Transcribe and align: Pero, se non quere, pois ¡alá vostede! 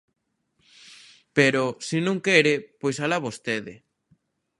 Pero, 1.37 1.63
se 1.87 1.97
non 2.05 2.17
quere, 2.27 2.53
pois 2.81 2.97
¡alá 3.03 3.17
vostede! 3.25 3.73